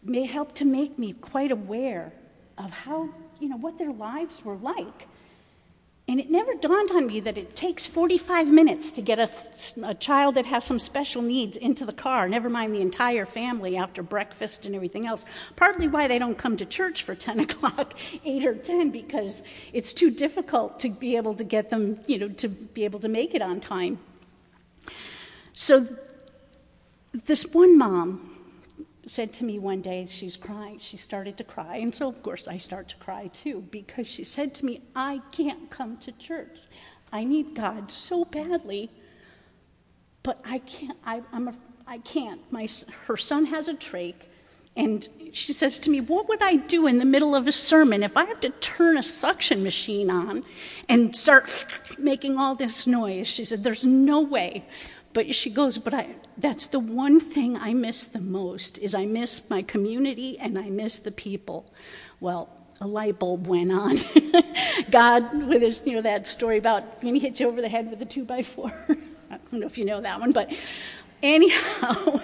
may 0.03 0.25
help 0.25 0.57
to 0.57 0.65
make 0.65 0.99
me 0.99 1.13
quite 1.13 1.53
aware 1.53 2.13
of 2.59 2.71
how, 2.71 3.11
you 3.39 3.49
know, 3.49 3.57
what 3.57 3.79
their 3.79 3.93
lives 3.93 4.45
were 4.45 4.57
like. 4.57 5.07
And 6.09 6.19
it 6.19 6.31
never 6.31 6.55
dawned 6.55 6.91
on 6.91 7.07
me 7.07 7.21
that 7.21 7.39
it 7.39 7.55
takes 7.55 7.87
45 7.87 8.49
minutes 8.49 8.91
to 8.93 9.03
get 9.03 9.21
a, 9.21 9.31
a, 9.85 9.95
child 9.95 10.35
that 10.35 10.47
has 10.47 10.65
some 10.65 10.81
special 10.81 11.23
needs 11.23 11.57
into 11.57 11.85
the 11.85 11.93
car, 11.93 12.29
never 12.29 12.51
mind 12.51 12.75
the 12.75 12.81
entire 12.81 13.25
family 13.25 13.77
after 13.77 14.03
breakfast 14.03 14.67
and 14.67 14.75
everything 14.75 15.07
else. 15.07 15.25
Partly 15.55 15.87
why 15.87 16.09
they 16.09 16.19
don't 16.19 16.37
come 16.37 16.57
to 16.57 16.67
church 16.67 17.05
for 17.05 17.15
10 17.23 17.41
o'clock, 17.41 17.95
8 18.25 18.45
or 18.45 18.55
10, 18.55 18.91
because 18.91 19.45
it's 19.73 19.93
too 19.93 20.11
difficult 20.11 20.81
to 20.81 20.91
be 20.91 21.17
able 21.17 21.35
to 21.35 21.45
get 21.45 21.71
them, 21.71 22.01
you 22.09 22.19
know, 22.19 22.29
to 22.29 22.49
be 22.49 22.85
able 22.85 22.99
to 23.01 23.09
make 23.09 23.35
it 23.35 23.43
on 23.43 23.61
time. 23.61 23.99
So, 25.55 25.87
this 27.13 27.47
one 27.55 27.79
mom 27.79 28.32
said 29.13 29.31
to 29.31 29.45
me 29.45 29.59
one 29.59 29.83
day, 29.83 30.07
she's 30.07 30.39
crying, 30.39 30.79
she 30.79 30.97
started 30.97 31.37
to 31.37 31.45
cry, 31.45 31.77
and 31.77 31.95
so 31.95 32.09
of 32.09 32.23
course 32.23 32.49
I 32.49 32.57
start 32.57 32.89
to 32.89 32.97
cry 32.97 33.27
too, 33.27 33.63
because 33.71 34.07
she 34.07 34.25
said 34.25 34.55
to 34.55 34.65
me, 34.65 34.81
I 34.97 35.21
can't 35.33 35.69
come 35.69 35.99
to 35.99 36.13
church. 36.13 36.57
I 37.13 37.25
need 37.25 37.55
God 37.55 37.91
so 37.91 38.25
badly, 38.25 38.89
but 40.23 40.41
I 40.47 40.61
can't, 40.61 40.97
I, 41.05 41.21
I'm 41.31 41.49
a, 41.49 41.55
I 41.87 41.99
can't. 41.99 42.41
My, 42.51 42.67
her 43.07 43.19
son 43.19 43.45
has 43.47 43.69
a 43.69 43.75
trach, 43.75 44.15
and 44.77 45.07
she 45.33 45.53
says 45.53 45.79
to 45.81 45.91
me, 45.91 46.01
What 46.01 46.27
would 46.31 46.43
I 46.43 46.57
do 46.57 46.87
in 46.87 46.97
the 46.97 47.05
middle 47.05 47.35
of 47.35 47.47
a 47.47 47.53
sermon 47.53 48.03
if 48.03 48.17
I 48.17 48.25
have 48.25 48.41
to 48.41 48.49
turn 48.49 48.97
a 48.97 49.03
suction 49.03 49.63
machine 49.63 50.11
on 50.11 50.43
and 50.89 51.15
start 51.15 51.67
making 51.99 52.39
all 52.39 52.55
this 52.55 52.87
noise? 52.87 53.29
She 53.29 53.45
said, 53.45 53.63
There's 53.63 53.85
no 53.85 54.23
way. 54.23 54.65
But 55.13 55.35
she 55.35 55.51
goes, 55.51 55.79
But 55.79 55.95
I, 55.95 56.17
that's 56.37 56.67
the 56.67 56.81
one 56.81 57.21
thing 57.21 57.57
I 57.57 57.75
miss 57.75 58.05
the 58.05 58.21
most 58.21 58.79
is 58.79 58.95
I 58.95 59.07
miss 59.07 59.49
my 59.51 59.63
community 59.63 60.39
and 60.39 60.59
I 60.59 60.71
miss 60.71 60.99
the 60.99 61.13
people. 61.13 61.73
Well, 62.21 62.49
a 62.81 62.87
light 62.87 63.19
bulb 63.19 63.47
went 63.47 63.71
on. 63.71 63.97
God, 64.91 65.47
with 65.47 65.63
his, 65.63 65.83
you 65.87 65.95
know, 65.95 66.03
that 66.03 66.27
story 66.27 66.59
about 66.59 67.03
when 67.03 67.15
he 67.15 67.21
hits 67.21 67.41
you 67.41 67.49
over 67.49 67.61
the 67.61 67.69
head 67.69 67.91
with 67.91 68.03
a 68.03 68.05
two 68.05 68.25
by 68.25 68.43
four. 68.43 68.73
I 69.31 69.39
don't 69.51 69.61
know 69.61 69.67
if 69.67 69.79
you 69.79 69.85
know 69.85 70.01
that 70.01 70.21
one, 70.21 70.33
but 70.33 70.53
anyhow, 71.23 72.21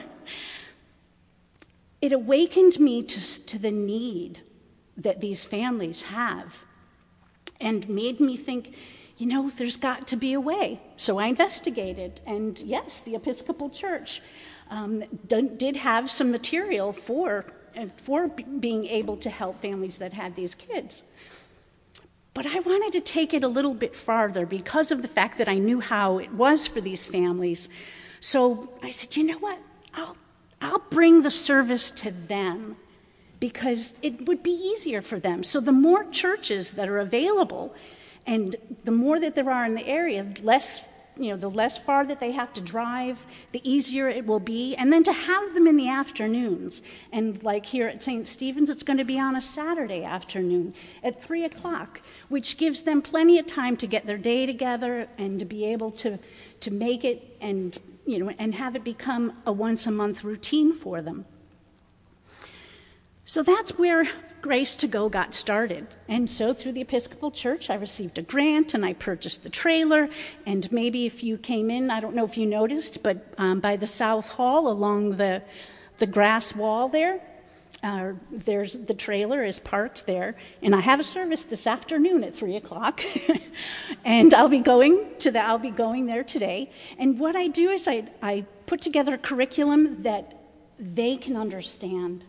it 2.01 2.13
awakened 2.13 2.81
me 2.81 3.03
to, 3.03 3.47
to 3.47 3.59
the 3.59 3.71
need 3.71 4.41
that 4.97 5.21
these 5.21 5.45
families 5.45 6.03
have 6.03 6.65
and 7.61 7.89
made 7.89 8.21
me 8.21 8.37
think, 8.37 8.75
you 9.19 9.27
know, 9.27 9.51
there's 9.51 9.77
got 9.77 10.07
to 10.09 10.17
be 10.17 10.33
a 10.33 10.41
way. 10.41 10.81
So 10.97 11.19
I 11.19 11.27
investigated, 11.27 12.21
and 12.25 12.59
yes, 12.61 13.01
the 13.01 13.17
Episcopal 13.17 13.69
Church 13.69 14.23
um, 14.71 15.03
did 15.27 15.77
have 15.77 16.11
some 16.11 16.31
material 16.31 16.93
for, 16.93 17.45
for 17.97 18.29
being 18.29 18.87
able 18.87 19.17
to 19.19 19.29
help 19.29 19.61
families 19.61 19.99
that 19.99 20.13
had 20.13 20.37
these 20.37 20.55
kids. 20.55 21.03
But 22.33 22.47
I 22.47 22.61
wanted 22.61 22.93
to 22.93 23.01
take 23.01 23.35
it 23.35 23.43
a 23.43 23.49
little 23.49 23.75
bit 23.75 23.97
farther 23.97 24.47
because 24.47 24.93
of 24.93 25.03
the 25.03 25.09
fact 25.09 25.39
that 25.39 25.49
I 25.49 25.59
knew 25.59 25.81
how 25.81 26.19
it 26.19 26.33
was 26.33 26.69
for 26.69 26.81
these 26.81 27.05
families. 27.05 27.69
So 28.21 28.73
I 28.85 28.91
said, 28.91 29.17
you 29.17 29.25
know 29.25 29.39
what? 29.39 29.59
I'll, 29.95 30.17
I'll 30.63 30.85
bring 30.91 31.23
the 31.23 31.31
service 31.33 31.91
to 31.91 32.13
them 32.13 32.77
because 33.41 33.99
it 34.03 34.27
would 34.29 34.45
be 34.45 34.53
easier 34.53 35.03
for 35.03 35.19
them. 35.19 35.43
So 35.43 35.59
the 35.59 35.73
more 35.73 36.05
churches 36.05 36.73
that 36.73 36.89
are 36.89 36.99
available, 37.01 37.75
and 38.29 38.55
the 38.85 38.91
more 38.91 39.19
that 39.19 39.35
there 39.35 39.51
are 39.51 39.65
in 39.65 39.75
the 39.75 39.87
area, 39.89 40.25
less 40.43 40.83
you 41.17 41.31
know, 41.31 41.37
the 41.37 41.51
less 41.51 41.77
far 41.77 42.07
that 42.07 42.21
they 42.21 42.31
have 42.31 42.55
to 42.55 42.61
drive, 42.61 43.27
the 43.51 43.61
easier 43.69 44.09
it 44.09 44.25
will 44.25 44.39
be. 44.39 44.77
And 44.77 44.93
then 44.93 45.03
to 45.03 45.13
have 45.13 45.53
them 45.53 45.67
in 45.67 45.77
the 45.77 45.89
afternoons. 45.89 46.81
And 47.11 47.43
like 47.43 47.67
here 47.67 47.89
at 47.89 48.01
St. 48.01 48.29
Stephen's, 48.29 48.71
it's 48.71 48.85
going 48.85 48.99
to 48.99 49.05
be 49.05 49.19
on 49.19 49.35
a 49.35 49.41
Saturday 49.41 50.05
afternoon 50.05 50.75
at 51.03 51.21
3 51.21 51.43
o'clock, 51.45 52.01
which 52.29 52.57
gives 52.57 52.83
them 52.83 53.03
plenty 53.03 53.37
of 53.41 53.49
time 53.49 53.77
to 53.79 53.89
get 53.89 54.07
their 54.07 54.17
day 54.17 54.47
together 54.47 55.09
and 55.19 55.41
to 55.41 55.45
be 55.45 55.65
able 55.65 55.91
to, 55.91 56.21
to 56.61 56.71
make 56.71 57.05
it 57.05 57.37
and, 57.41 57.79
you 58.07 58.21
know, 58.21 58.33
and 58.39 58.55
have 58.55 58.77
it 58.77 58.85
become 58.85 59.33
a 59.45 59.51
once 59.51 59.89
a 59.89 59.91
month 59.91 60.23
routine 60.23 60.73
for 60.73 61.03
them. 61.03 61.25
So 63.29 63.43
that's 63.43 63.77
where 63.77 64.09
Grace 64.41 64.75
to 64.77 64.87
Go 64.87 65.11
got 65.11 65.35
started. 65.35 65.87
And 66.09 66.31
so 66.31 66.55
through 66.55 66.73
the 66.73 66.81
Episcopal 66.81 67.31
Church, 67.31 67.69
I 67.69 67.75
received 67.75 68.17
a 68.17 68.23
grant 68.23 68.73
and 68.73 68.87
I 68.87 68.95
purchased 68.95 69.43
the 69.43 69.51
trailer. 69.51 70.09
And 70.47 70.73
maybe 70.73 71.05
if 71.05 71.23
you 71.23 71.37
came 71.37 71.71
in, 71.71 71.91
I 71.91 72.01
don't 72.01 72.15
know 72.15 72.25
if 72.25 72.39
you 72.39 72.47
noticed, 72.47 73.03
but 73.03 73.35
um, 73.37 73.61
by 73.61 73.77
the 73.77 73.87
South 73.87 74.29
Hall 74.29 74.67
along 74.67 75.19
the, 75.19 75.43
the 75.99 76.07
grass 76.07 76.57
wall 76.57 76.89
there, 76.89 77.21
uh, 77.83 78.13
there's 78.31 78.79
the 78.79 78.95
trailer 78.95 79.45
is 79.45 79.59
parked 79.59 80.07
there, 80.07 80.35
and 80.63 80.75
I 80.75 80.81
have 80.81 80.99
a 80.99 81.05
service 81.05 81.45
this 81.45 81.67
afternoon 81.67 82.25
at 82.25 82.35
three 82.35 82.57
o'clock, 82.57 83.03
and 84.07 84.33
I'll 84.33 84.49
be 84.49 84.61
going 84.61 85.05
to 85.19 85.31
the 85.31 85.41
I'll 85.41 85.59
be 85.59 85.71
going 85.71 86.07
there 86.07 86.25
today. 86.25 86.71
And 86.99 87.21
what 87.21 87.37
I 87.37 87.47
do 87.47 87.69
is 87.71 87.87
I 87.87 88.09
I 88.23 88.47
put 88.65 88.81
together 88.81 89.15
a 89.15 89.19
curriculum 89.19 90.03
that 90.03 90.35
they 90.79 91.19
can 91.19 91.37
understand 91.37 92.25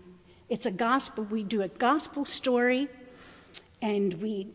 it's 0.49 0.65
a 0.65 0.71
gospel, 0.71 1.23
we 1.25 1.43
do 1.43 1.61
a 1.61 1.67
gospel 1.67 2.25
story 2.25 2.87
and 3.81 4.13
we 4.15 4.47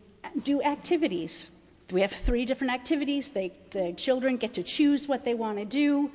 do 0.43 0.61
activities. 0.61 1.51
We 1.91 2.01
have 2.01 2.11
three 2.11 2.45
different 2.45 2.73
activities. 2.73 3.29
They, 3.29 3.53
the 3.71 3.93
children 3.93 4.37
get 4.37 4.53
to 4.55 4.63
choose 4.63 5.07
what 5.07 5.23
they 5.23 5.33
want 5.33 5.57
to 5.59 5.65
do. 5.65 6.11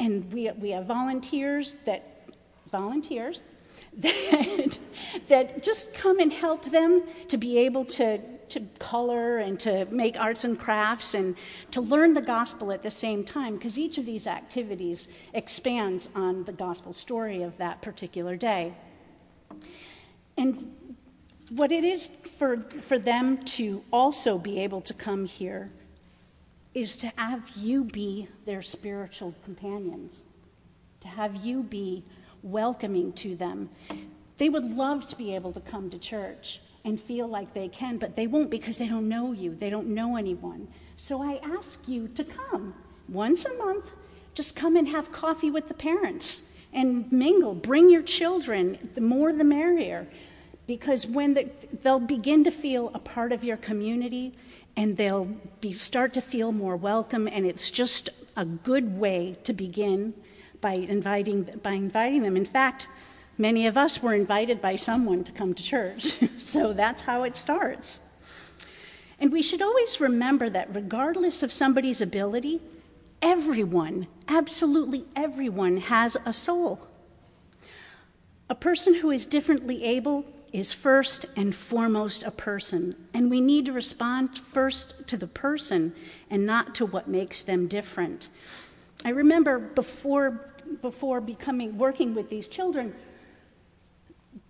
And 0.00 0.30
we, 0.32 0.50
we 0.52 0.70
have 0.70 0.86
volunteers 0.86 1.76
that, 1.84 2.28
volunteers 2.70 3.42
that, 3.98 4.78
that 5.28 5.62
just 5.62 5.94
come 5.94 6.18
and 6.18 6.32
help 6.32 6.64
them 6.64 7.02
to 7.28 7.36
be 7.36 7.58
able 7.58 7.84
to, 7.84 8.18
to 8.48 8.60
color 8.80 9.38
and 9.38 9.60
to 9.60 9.84
make 9.90 10.18
arts 10.18 10.42
and 10.42 10.58
crafts 10.58 11.14
and 11.14 11.36
to 11.70 11.80
learn 11.80 12.14
the 12.14 12.22
gospel 12.22 12.72
at 12.72 12.82
the 12.82 12.90
same 12.90 13.22
time, 13.22 13.54
because 13.54 13.78
each 13.78 13.98
of 13.98 14.06
these 14.06 14.26
activities 14.26 15.08
expands 15.32 16.08
on 16.16 16.44
the 16.44 16.52
gospel 16.52 16.92
story 16.92 17.42
of 17.42 17.56
that 17.58 17.80
particular 17.82 18.34
day. 18.34 18.74
And 20.36 20.74
what 21.50 21.70
it 21.70 21.84
is 21.84 22.06
for, 22.06 22.58
for 22.58 22.98
them 22.98 23.44
to 23.44 23.82
also 23.92 24.38
be 24.38 24.60
able 24.60 24.80
to 24.82 24.94
come 24.94 25.26
here 25.26 25.70
is 26.74 26.96
to 26.96 27.06
have 27.16 27.50
you 27.56 27.84
be 27.84 28.28
their 28.44 28.62
spiritual 28.62 29.34
companions, 29.44 30.22
to 31.00 31.08
have 31.08 31.36
you 31.36 31.62
be 31.62 32.02
welcoming 32.42 33.12
to 33.12 33.36
them. 33.36 33.70
They 34.38 34.48
would 34.48 34.64
love 34.64 35.06
to 35.06 35.16
be 35.16 35.34
able 35.34 35.52
to 35.52 35.60
come 35.60 35.90
to 35.90 35.98
church 35.98 36.60
and 36.84 37.00
feel 37.00 37.28
like 37.28 37.54
they 37.54 37.68
can, 37.68 37.98
but 37.98 38.16
they 38.16 38.26
won't 38.26 38.50
because 38.50 38.76
they 38.78 38.88
don't 38.88 39.08
know 39.08 39.32
you, 39.32 39.54
they 39.54 39.70
don't 39.70 39.88
know 39.88 40.16
anyone. 40.16 40.68
So 40.96 41.22
I 41.22 41.40
ask 41.42 41.88
you 41.88 42.08
to 42.08 42.24
come 42.24 42.74
once 43.08 43.44
a 43.44 43.54
month, 43.54 43.90
just 44.34 44.56
come 44.56 44.76
and 44.76 44.88
have 44.88 45.12
coffee 45.12 45.50
with 45.50 45.68
the 45.68 45.74
parents 45.74 46.54
and 46.74 47.10
mingle. 47.10 47.54
Bring 47.54 47.88
your 47.88 48.02
children, 48.02 48.90
the 48.94 49.00
more 49.00 49.32
the 49.32 49.44
merrier. 49.44 50.06
Because 50.66 51.06
when 51.06 51.34
the, 51.34 51.48
they'll 51.82 52.00
begin 52.00 52.44
to 52.44 52.50
feel 52.50 52.90
a 52.94 52.98
part 52.98 53.32
of 53.32 53.44
your 53.44 53.56
community 53.56 54.32
and 54.76 54.96
they'll 54.96 55.26
be, 55.60 55.72
start 55.74 56.12
to 56.14 56.20
feel 56.20 56.50
more 56.50 56.76
welcome, 56.76 57.28
and 57.28 57.46
it's 57.46 57.70
just 57.70 58.08
a 58.36 58.44
good 58.44 58.98
way 58.98 59.36
to 59.44 59.52
begin 59.52 60.14
by 60.60 60.72
inviting, 60.72 61.44
by 61.62 61.72
inviting 61.72 62.22
them. 62.22 62.36
In 62.36 62.44
fact, 62.44 62.88
many 63.38 63.66
of 63.66 63.76
us 63.76 64.02
were 64.02 64.14
invited 64.14 64.60
by 64.60 64.74
someone 64.74 65.22
to 65.24 65.32
come 65.32 65.54
to 65.54 65.62
church, 65.62 66.18
so 66.38 66.72
that's 66.72 67.02
how 67.02 67.22
it 67.22 67.36
starts. 67.36 68.00
And 69.20 69.30
we 69.30 69.42
should 69.42 69.62
always 69.62 70.00
remember 70.00 70.50
that 70.50 70.74
regardless 70.74 71.44
of 71.44 71.52
somebody's 71.52 72.00
ability, 72.00 72.60
everyone, 73.24 74.06
absolutely 74.28 75.06
everyone, 75.16 75.78
has 75.78 76.16
a 76.26 76.32
soul. 76.32 76.86
A 78.50 78.54
person 78.54 78.96
who 78.96 79.10
is 79.10 79.26
differently 79.26 79.82
able 79.82 80.26
is 80.52 80.74
first 80.74 81.24
and 81.34 81.54
foremost 81.54 82.22
a 82.22 82.30
person, 82.30 82.94
and 83.14 83.30
we 83.30 83.40
need 83.40 83.64
to 83.64 83.72
respond 83.72 84.38
first 84.38 85.08
to 85.08 85.16
the 85.16 85.26
person 85.26 85.94
and 86.28 86.44
not 86.44 86.74
to 86.74 86.84
what 86.84 87.08
makes 87.08 87.42
them 87.42 87.66
different. 87.66 88.28
I 89.06 89.08
remember 89.08 89.58
before, 89.58 90.52
before 90.82 91.22
becoming 91.22 91.78
working 91.78 92.14
with 92.14 92.28
these 92.28 92.46
children 92.46 92.94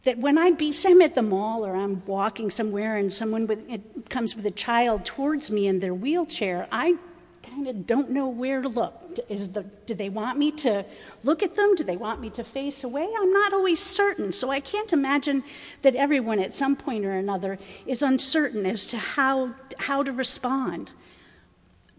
that 0.02 0.18
when 0.18 0.36
I'd 0.36 0.58
be, 0.58 0.72
say 0.72 0.90
I'm 0.90 1.00
at 1.00 1.14
the 1.14 1.22
mall 1.22 1.64
or 1.64 1.76
I'm 1.76 2.04
walking 2.06 2.50
somewhere 2.50 2.96
and 2.96 3.10
someone 3.12 3.46
with, 3.46 3.70
it 3.70 4.10
comes 4.10 4.34
with 4.34 4.44
a 4.44 4.50
child 4.50 5.04
towards 5.04 5.50
me 5.50 5.68
in 5.68 5.78
their 5.78 5.94
wheelchair, 5.94 6.66
I 6.72 6.96
kind 7.44 7.68
of 7.68 7.86
don't 7.86 8.10
know 8.10 8.28
where 8.28 8.62
to 8.62 8.68
look. 8.68 9.18
Is 9.28 9.52
the, 9.52 9.62
do 9.86 9.94
they 9.94 10.08
want 10.08 10.38
me 10.38 10.50
to 10.52 10.84
look 11.22 11.42
at 11.42 11.56
them? 11.56 11.74
Do 11.74 11.84
they 11.84 11.96
want 11.96 12.20
me 12.20 12.30
to 12.30 12.44
face 12.44 12.84
away? 12.84 13.08
I'm 13.18 13.32
not 13.32 13.52
always 13.52 13.80
certain. 13.80 14.32
So 14.32 14.50
I 14.50 14.60
can't 14.60 14.92
imagine 14.92 15.44
that 15.82 15.94
everyone 15.94 16.38
at 16.38 16.54
some 16.54 16.76
point 16.76 17.04
or 17.04 17.12
another 17.12 17.58
is 17.86 18.02
uncertain 18.02 18.66
as 18.66 18.86
to 18.86 18.98
how, 18.98 19.54
how 19.78 20.02
to 20.02 20.12
respond. 20.12 20.92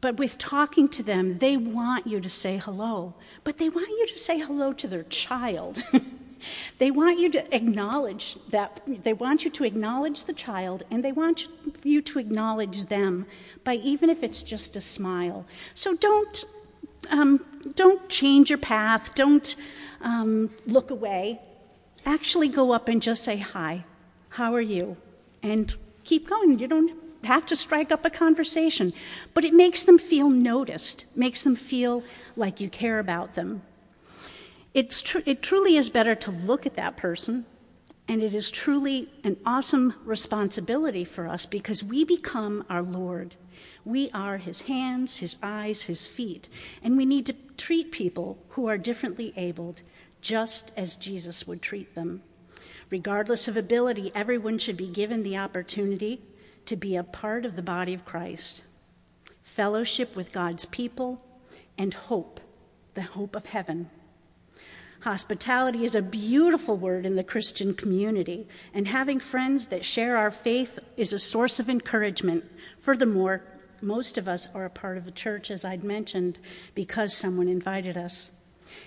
But 0.02 0.18
with 0.18 0.38
talking 0.38 0.90
to 0.90 1.04
them, 1.04 1.38
they 1.40 1.58
want 1.58 2.06
you 2.06 2.20
to 2.20 2.30
say 2.30 2.58
hello. 2.58 3.16
But 3.44 3.58
they 3.58 3.70
want 3.70 3.90
you 3.90 4.08
to 4.08 4.18
say 4.18 4.40
hello 4.40 4.74
to 4.74 4.88
their 4.88 5.04
child. 5.04 5.84
They 6.78 6.92
want 6.92 7.20
you 7.20 7.30
to 7.32 7.56
acknowledge 7.56 8.38
that, 8.50 8.82
they 8.86 9.14
want 9.14 9.44
you 9.44 9.50
to 9.52 9.64
acknowledge 9.64 10.25
the 10.25 10.34
child 10.34 10.84
and 10.92 11.04
they 11.04 11.12
want 11.12 11.48
you 11.84 12.02
to 12.02 12.20
acknowledge 12.20 12.86
them 12.86 13.25
by 13.64 13.75
even 13.75 14.10
if 14.10 14.24
it's 14.24 14.44
just 14.44 14.75
a 14.75 14.82
smile. 14.82 15.46
So 15.74 15.96
don't, 15.96 16.46
um, 17.10 17.44
don't 17.75 18.08
change 18.10 18.50
your 18.50 18.60
path, 18.60 19.16
don't 19.16 19.56
um, 20.02 20.52
look 20.66 20.92
away. 20.92 21.40
Actually, 22.06 22.50
go 22.50 22.72
up 22.72 22.88
and 22.88 23.02
just 23.02 23.24
say, 23.24 23.38
Hi, 23.38 23.84
how 24.30 24.54
are 24.54 24.62
you? 24.62 24.98
And 25.42 25.74
keep 26.04 26.30
going. 26.30 26.60
You 26.60 26.68
don't, 26.68 27.06
have 27.25 27.46
to 27.48 27.56
strike 27.56 27.92
up 27.92 28.06
a 28.06 28.10
conversation, 28.10 28.94
but 29.34 29.44
it 29.44 29.54
makes 29.54 29.84
them 29.84 29.98
feel 29.98 30.30
noticed, 30.30 31.06
makes 31.18 31.44
them 31.44 31.56
feel 31.56 32.04
like 32.36 32.62
you 32.62 32.70
care 32.70 33.00
about 33.00 33.36
them. 33.36 33.62
It's 34.75 35.01
tr- 35.01 35.20
it 35.25 35.41
truly 35.41 35.77
is 35.77 35.88
better 35.88 36.15
to 36.15 36.32
look 36.32 36.65
at 36.65 36.75
that 36.75 36.98
person, 36.98 37.46
and 38.10 38.22
it 38.22 38.36
is 38.36 38.51
truly 38.51 39.10
an 39.24 39.38
awesome 39.46 39.94
responsibility 40.03 41.05
for 41.05 41.29
us 41.29 41.46
because 41.46 41.82
we 41.82 42.03
become 42.03 42.65
our 42.70 42.84
Lord. 42.84 43.36
We 43.86 44.12
are 44.12 44.36
his 44.36 44.63
hands, 44.63 45.17
his 45.17 45.38
eyes, 45.41 45.84
his 45.84 46.08
feet, 46.08 46.50
and 46.84 46.98
we 46.98 47.05
need 47.05 47.25
to 47.27 47.36
treat 47.55 47.94
people 47.94 48.38
who 48.50 48.67
are 48.67 48.77
differently 48.77 49.32
abled 49.38 49.82
just 50.20 50.74
as 50.75 50.98
Jesus 50.98 51.48
would 51.48 51.62
treat 51.62 51.96
them. 51.96 52.22
Regardless 52.89 53.48
of 53.48 53.55
ability, 53.55 54.12
everyone 54.13 54.58
should 54.58 54.75
be 54.75 54.89
given 54.89 55.24
the 55.24 55.38
opportunity 55.38 56.20
to 56.65 56.75
be 56.75 56.98
a 56.98 57.03
part 57.03 57.46
of 57.46 57.55
the 57.55 57.62
body 57.62 57.94
of 57.94 58.03
Christ, 58.03 58.65
fellowship 59.41 60.17
with 60.17 60.34
God's 60.34 60.65
people, 60.65 61.22
and 61.77 61.94
hope, 61.94 62.41
the 62.94 63.03
hope 63.03 63.38
of 63.38 63.46
heaven. 63.46 63.89
Hospitality 65.06 65.86
is 65.86 65.94
a 65.94 66.02
beautiful 66.02 66.78
word 66.78 67.06
in 67.06 67.16
the 67.16 67.24
Christian 67.24 67.76
community, 67.76 68.48
and 68.74 68.88
having 68.88 69.20
friends 69.20 69.68
that 69.68 69.86
share 69.86 70.18
our 70.18 70.32
faith 70.32 70.80
is 70.98 71.14
a 71.14 71.20
source 71.20 71.60
of 71.60 71.70
encouragement. 71.70 72.44
Furthermore, 72.80 73.44
most 73.84 74.18
of 74.18 74.28
us 74.28 74.50
are 74.56 74.66
a 74.66 74.70
part 74.72 74.98
of 74.98 75.08
a 75.08 75.12
church, 75.12 75.52
as 75.52 75.64
I'd 75.64 75.84
mentioned, 75.84 76.40
because 76.74 77.16
someone 77.16 77.48
invited 77.48 77.96
us. 77.96 78.32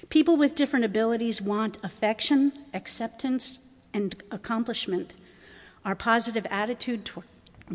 People 0.08 0.36
with 0.36 0.56
different 0.56 0.84
abilities 0.84 1.40
want 1.40 1.78
affection, 1.84 2.52
acceptance, 2.74 3.60
and 3.94 4.20
accomplishment. 4.32 5.14
Our 5.84 5.94
positive 5.94 6.48
attitude 6.50 7.04
toward, 7.04 7.26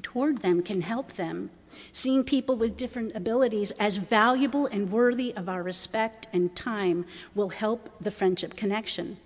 toward 0.02 0.40
them 0.40 0.64
can 0.64 0.82
help 0.82 1.14
them 1.14 1.50
seeing 1.92 2.24
people 2.24 2.56
with 2.56 2.78
different 2.78 3.16
abilities 3.16 3.72
as 3.72 3.98
valuable 3.98 4.66
and 4.68 4.92
worthy 4.92 5.36
of 5.36 5.50
our 5.50 5.64
respect 5.64 6.28
and 6.34 6.56
time 6.56 7.06
will 7.36 7.50
help 7.50 7.90
the 8.00 8.12
friendship 8.12 8.56
connection. 8.56 9.18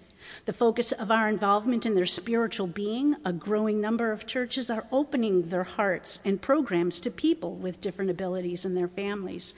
The 0.45 0.53
focus 0.53 0.91
of 0.91 1.09
our 1.09 1.29
involvement 1.29 1.85
in 1.85 1.95
their 1.95 2.05
spiritual 2.05 2.67
being, 2.67 3.15
a 3.23 3.31
growing 3.31 3.79
number 3.79 4.11
of 4.11 4.27
churches 4.27 4.69
are 4.69 4.85
opening 4.91 5.43
their 5.43 5.63
hearts 5.63 6.19
and 6.25 6.41
programs 6.41 6.99
to 7.01 7.11
people 7.11 7.55
with 7.55 7.81
different 7.81 8.11
abilities 8.11 8.65
and 8.65 8.75
their 8.75 8.89
families. 8.89 9.53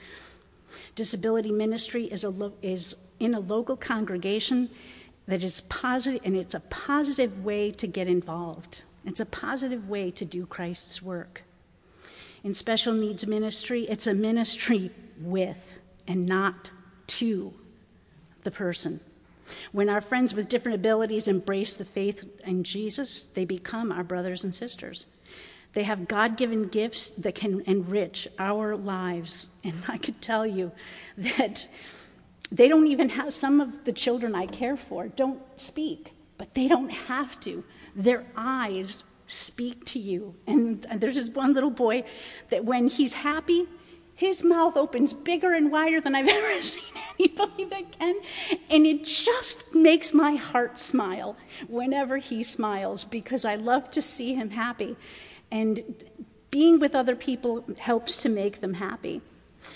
Disability 0.94 1.50
ministry 1.50 2.04
is, 2.04 2.22
lo- 2.22 2.52
is 2.62 2.96
in 3.18 3.34
a 3.34 3.40
local 3.40 3.76
congregation 3.76 4.70
that 5.26 5.42
is 5.42 5.60
positive, 5.62 6.20
and 6.24 6.36
it's 6.36 6.54
a 6.54 6.60
positive 6.60 7.44
way 7.44 7.72
to 7.72 7.88
get 7.88 8.06
involved. 8.06 8.82
It's 9.04 9.20
a 9.20 9.26
positive 9.26 9.88
way 9.88 10.10
to 10.12 10.24
do 10.24 10.46
Christ's 10.46 11.02
work. 11.02 11.42
In 12.42 12.54
special 12.54 12.92
needs 12.92 13.26
ministry, 13.26 13.82
it's 13.88 14.06
a 14.06 14.14
ministry 14.14 14.90
with 15.20 15.78
and 16.06 16.26
not 16.26 16.70
to 17.06 17.54
the 18.42 18.50
person. 18.50 19.00
When 19.72 19.88
our 19.88 20.00
friends 20.00 20.32
with 20.32 20.48
different 20.48 20.76
abilities 20.76 21.28
embrace 21.28 21.74
the 21.74 21.84
faith 21.84 22.28
in 22.44 22.62
Jesus, 22.64 23.24
they 23.24 23.44
become 23.44 23.92
our 23.92 24.04
brothers 24.04 24.44
and 24.44 24.54
sisters. 24.54 25.06
They 25.72 25.84
have 25.84 26.08
God 26.08 26.36
given 26.36 26.68
gifts 26.68 27.10
that 27.10 27.34
can 27.34 27.62
enrich 27.66 28.26
our 28.38 28.76
lives. 28.76 29.48
And 29.62 29.74
I 29.88 29.98
could 29.98 30.20
tell 30.20 30.46
you 30.46 30.72
that 31.16 31.68
they 32.50 32.68
don't 32.68 32.88
even 32.88 33.10
have, 33.10 33.32
some 33.32 33.60
of 33.60 33.84
the 33.84 33.92
children 33.92 34.34
I 34.34 34.46
care 34.46 34.76
for 34.76 35.08
don't 35.08 35.40
speak, 35.60 36.12
but 36.38 36.54
they 36.54 36.66
don't 36.66 36.90
have 36.90 37.38
to. 37.40 37.62
Their 37.94 38.26
eyes 38.36 39.04
speak 39.26 39.84
to 39.86 39.98
you. 39.98 40.34
And 40.46 40.82
there's 40.96 41.14
this 41.14 41.28
one 41.28 41.54
little 41.54 41.70
boy 41.70 42.04
that 42.50 42.64
when 42.64 42.88
he's 42.88 43.12
happy, 43.12 43.68
his 44.14 44.42
mouth 44.44 44.76
opens 44.76 45.14
bigger 45.14 45.54
and 45.54 45.72
wider 45.72 46.00
than 46.00 46.14
I've 46.14 46.28
ever 46.38 46.60
seen 46.60 47.02
anybody 47.18 47.64
that 47.64 47.98
can. 47.98 48.16
And 48.68 48.84
it 48.84 49.04
just 49.04 49.74
makes 49.74 50.12
my 50.12 50.34
heart 50.34 50.78
smile 50.78 51.36
whenever 51.68 52.18
he 52.18 52.42
smiles 52.42 53.04
because 53.04 53.44
I 53.44 53.54
love 53.54 53.90
to 53.92 54.02
see 54.02 54.34
him 54.34 54.50
happy. 54.50 54.96
And 55.50 56.04
being 56.50 56.80
with 56.80 56.94
other 56.94 57.16
people 57.16 57.64
helps 57.78 58.16
to 58.18 58.28
make 58.28 58.60
them 58.60 58.74
happy. 58.74 59.22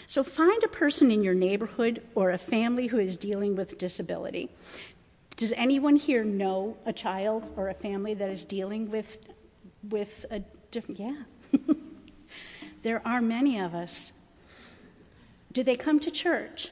So 0.07 0.23
find 0.23 0.63
a 0.63 0.69
person 0.69 1.11
in 1.11 1.23
your 1.23 1.35
neighborhood 1.35 2.03
or 2.15 2.31
a 2.31 2.39
family 2.39 2.89
who 2.89 2.99
is 2.99 3.17
dealing 3.17 3.55
with 3.55 3.79
disability. 3.79 4.51
Does 5.37 5.53
anyone 5.57 5.97
here 5.97 6.25
know 6.25 6.77
a 6.87 6.93
child 6.93 7.51
or 7.57 7.69
a 7.69 7.75
family 7.75 8.15
that 8.15 8.29
is 8.29 8.45
dealing 8.45 8.91
with 8.91 9.19
with 9.89 10.25
a 10.31 10.43
different, 10.71 11.01
yeah. 11.01 11.17
there 12.83 13.01
are 13.07 13.21
many 13.21 13.59
of 13.59 13.75
us. 13.75 14.13
Do 15.53 15.63
they 15.63 15.77
come 15.77 16.01
to 16.01 16.11
church? 16.11 16.71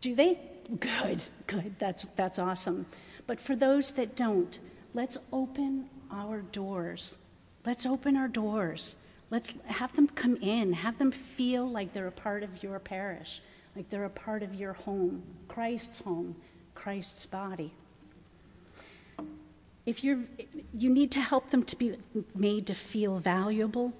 Do 0.00 0.14
they? 0.14 0.38
Good, 0.78 1.24
good. 1.46 1.74
That's, 1.78 2.06
that's 2.14 2.38
awesome. 2.38 2.86
But 3.26 3.40
for 3.40 3.56
those 3.56 3.92
that 3.92 4.16
don't, 4.16 4.58
let's 4.94 5.18
open 5.32 5.86
our 6.10 6.40
doors. 6.40 7.18
Let's 7.66 7.84
open 7.84 8.16
our 8.16 8.28
doors. 8.28 8.96
Let's 9.28 9.52
have 9.66 9.94
them 9.94 10.08
come 10.08 10.36
in, 10.36 10.72
have 10.72 10.98
them 10.98 11.10
feel 11.10 11.68
like 11.68 11.92
they're 11.92 12.06
a 12.06 12.12
part 12.12 12.42
of 12.42 12.62
your 12.62 12.78
parish, 12.78 13.40
like 13.74 13.88
they're 13.88 14.04
a 14.04 14.10
part 14.10 14.42
of 14.42 14.54
your 14.54 14.72
home, 14.72 15.22
Christ's 15.48 16.00
home, 16.00 16.36
Christ's 16.74 17.26
body. 17.26 17.72
If 19.86 20.04
you're 20.04 20.20
you 20.72 20.90
need 20.90 21.10
to 21.12 21.20
help 21.20 21.50
them 21.50 21.64
to 21.64 21.76
be 21.76 21.96
made 22.34 22.66
to 22.66 22.74
feel 22.74 23.18
valuable 23.18 23.92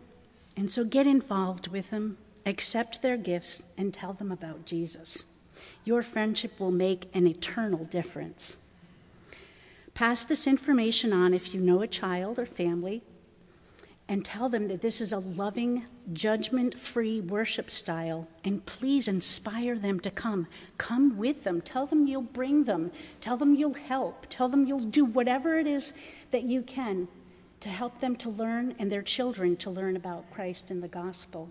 and 0.57 0.71
so 0.71 0.85
get 0.85 1.07
involved 1.07 1.69
with 1.69 1.91
them 1.91 2.19
accept 2.47 3.03
their 3.03 3.17
gifts 3.17 3.63
and 3.77 3.93
tell 3.93 4.13
them 4.13 4.31
about 4.31 4.67
jesus. 4.67 5.25
Your 5.85 6.03
friendship 6.03 6.59
will 6.59 6.71
make 6.71 7.11
an 7.15 7.27
eternal 7.27 7.85
difference. 7.85 8.57
Pass 9.95 10.25
this 10.25 10.47
information 10.47 11.13
on 11.13 11.35
if 11.35 11.53
you 11.55 11.61
know 11.61 11.83
a 11.83 11.87
child 11.87 12.39
or 12.39 12.47
family 12.47 13.03
and 14.11 14.25
tell 14.25 14.49
them 14.49 14.67
that 14.67 14.83
this 14.83 15.01
is 15.01 15.13
a 15.13 15.21
loving, 15.21 15.85
judgment 16.13 16.77
free 16.77 17.21
worship 17.21 17.71
style. 17.71 18.27
And 18.43 18.67
please 18.67 19.07
inspire 19.07 19.77
them 19.77 20.01
to 20.01 20.11
come. 20.11 20.49
Come 20.79 21.17
with 21.17 21.45
them. 21.45 21.61
Tell 21.61 21.87
them 21.87 22.09
you'll 22.09 22.23
bring 22.23 22.65
them. 22.65 22.91
Tell 23.21 23.37
them 23.37 23.55
you'll 23.55 23.75
help. 23.75 24.27
Tell 24.29 24.49
them 24.49 24.67
you'll 24.67 24.81
do 24.81 25.05
whatever 25.05 25.59
it 25.61 25.69
is 25.69 25.93
that 26.33 26.43
you 26.43 26.63
can 26.63 27.07
to 27.61 27.69
help 27.69 28.01
them 28.01 28.17
to 28.17 28.29
learn 28.29 28.75
and 28.81 28.91
their 28.91 29.01
children 29.01 29.57
to 29.59 29.71
learn 29.71 29.95
about 29.95 30.29
Christ 30.33 30.73
and 30.73 30.83
the 30.83 30.89
gospel. 30.89 31.49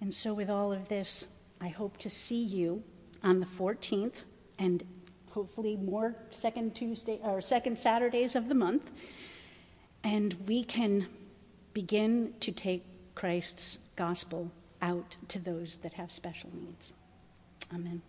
And 0.00 0.12
so, 0.12 0.34
with 0.34 0.50
all 0.50 0.72
of 0.72 0.88
this, 0.88 1.28
I 1.60 1.68
hope 1.68 1.98
to 1.98 2.10
see 2.10 2.42
you 2.42 2.82
on 3.22 3.38
the 3.38 3.46
14th 3.46 4.22
and 4.58 4.84
hopefully 5.30 5.76
more 5.76 6.16
second 6.30 6.74
Tuesday 6.74 7.20
or 7.22 7.40
second 7.40 7.78
Saturdays 7.78 8.34
of 8.34 8.48
the 8.48 8.56
month 8.56 8.90
and 10.06 10.36
we 10.46 10.62
can 10.62 11.08
begin 11.74 12.32
to 12.38 12.52
take 12.52 12.84
Christ's 13.16 13.78
gospel 13.96 14.52
out 14.80 15.16
to 15.26 15.40
those 15.40 15.78
that 15.78 15.94
have 15.94 16.12
special 16.12 16.48
needs. 16.54 16.92
Amen. 17.74 18.02